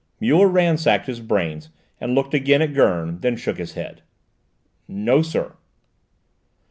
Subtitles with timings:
[0.19, 1.69] Muller ransacked his brains
[1.99, 4.01] and looked again at Gurn, then shook his head.
[4.87, 5.53] "No, sir."